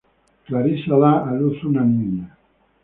Clarisa 0.47 0.95
da 1.03 1.13
a 1.29 1.31
luz 1.39 1.57
una 1.71 1.83
niña. 1.93 2.27